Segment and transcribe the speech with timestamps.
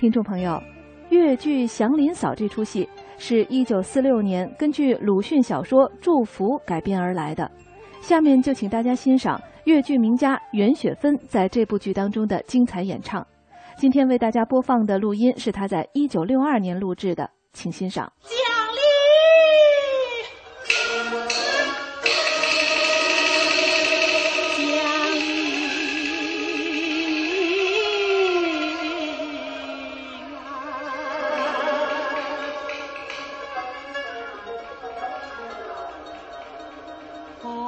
[0.00, 0.58] 听众朋友，
[1.10, 7.50] 越剧《祥林嫂》这出戏是一九四六年根据鲁迅小说《祝福》改编而来的。
[8.00, 13.26] 下面就请大家欣赏越剧名家袁雪芬在这部剧当中的精彩演唱。
[13.76, 18.10] 今天为大家播放的录音是她在一九六二年录制的，请欣赏。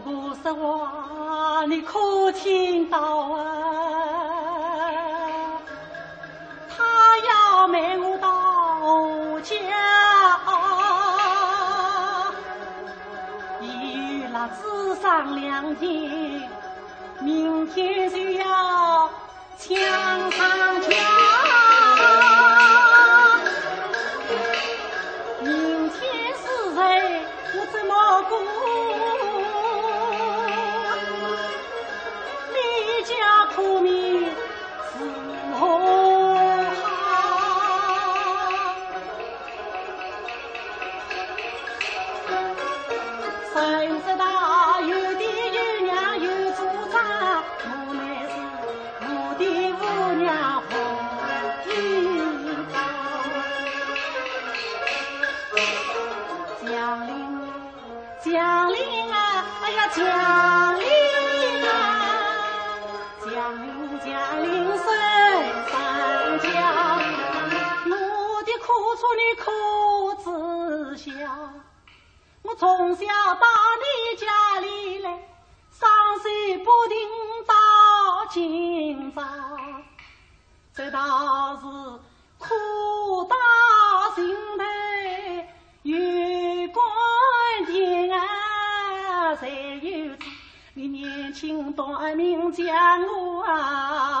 [0.00, 3.44] 不是话，你可听到啊？
[6.68, 6.84] 他
[7.18, 9.56] 要卖我到家，
[13.60, 16.48] 一那只上两天，
[17.20, 19.10] 明天就要
[19.58, 20.77] 抢上
[59.88, 61.70] 啊，哎呀，江陵啊，
[63.24, 63.66] 江陵
[64.00, 64.06] 江
[64.42, 64.84] 陵水
[65.70, 65.72] 上
[66.40, 66.46] 江，
[67.88, 67.92] 我
[68.44, 68.66] 的苦
[68.96, 69.46] 楚你可
[70.22, 70.26] 知
[70.96, 71.10] 晓？
[72.42, 73.46] 我从小到
[73.80, 73.86] 你
[74.16, 75.06] 家里来，
[75.70, 75.88] 双
[76.18, 76.24] 手
[76.64, 76.94] 不停
[77.46, 77.52] 到
[78.30, 79.22] 今朝，
[80.74, 81.62] 这倒是
[82.38, 82.54] 苦
[92.08, 92.66] 轻短命将
[93.02, 93.44] 我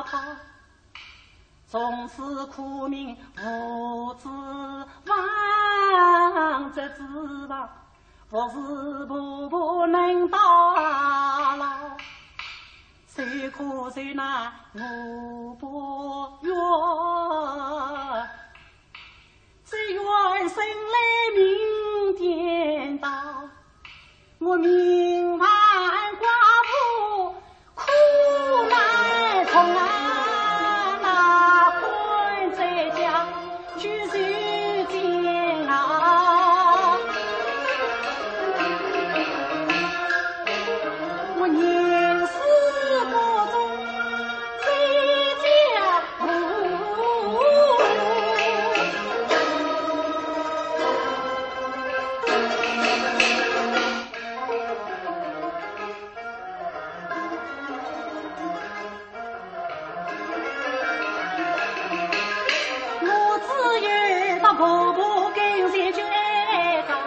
[0.02, 0.18] 抛，
[1.66, 4.28] 从此苦命无指
[5.06, 7.02] 望，这指
[7.48, 7.66] 望
[8.28, 10.38] 不是步步能到
[11.56, 11.96] 老，
[13.06, 16.54] 谁可谁那我不愿，
[19.64, 20.02] 只愿
[20.50, 20.98] 生来
[21.34, 23.08] 命颠倒。
[24.40, 25.38] 我明
[64.58, 66.98] 婆婆跟前就爱讲，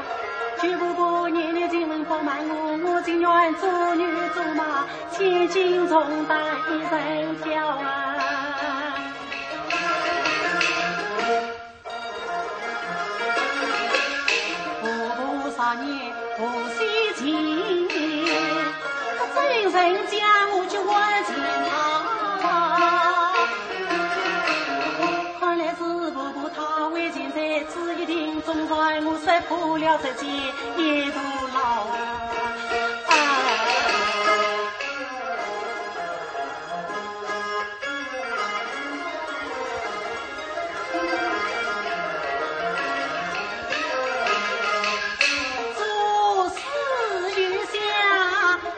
[0.62, 6.40] 舅婆婆年年进门帮忙我，我情愿做女做马，千斤重担
[6.70, 8.16] 一人挑啊。
[14.80, 14.88] 婆
[15.18, 16.80] 婆少年不惜
[17.18, 17.20] 钱，
[19.36, 20.16] 真人家
[20.54, 21.36] 我就还钱
[21.70, 22.01] 他。
[27.74, 30.30] 只一定总在我识破了这件
[30.76, 31.20] 孽徒
[31.56, 31.88] 牢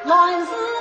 [0.05, 0.72] 乱世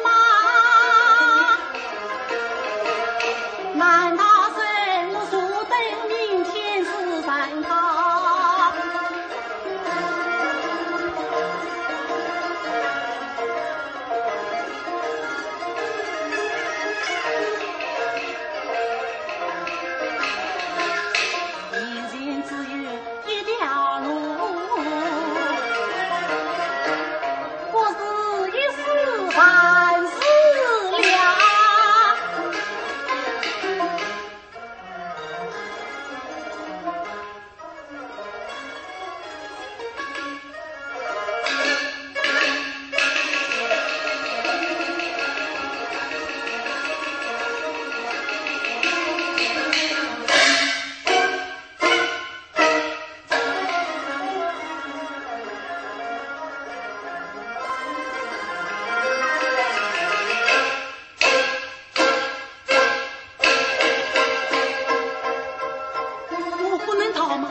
[67.32, 67.48] 好吗？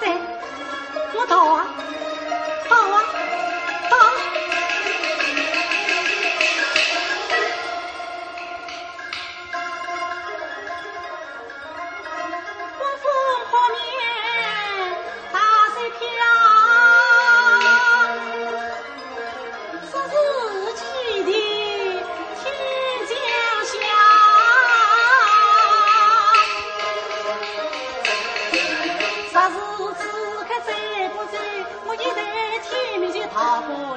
[0.00, 0.16] 对
[1.18, 1.42] 我到
[33.60, 33.89] Father.